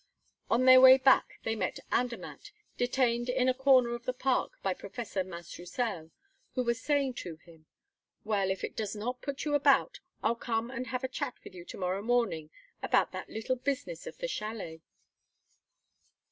[0.49, 4.73] On their way back they met Andermatt, detained in a corner of the park by
[4.73, 6.09] Professor Mas Roussel,
[6.55, 7.67] who was saying to him:
[8.23, 11.53] "Well, if it does not put you about, I'll come and have a chat with
[11.53, 12.49] you to morrow morning
[12.81, 14.81] about that little business of the chalet."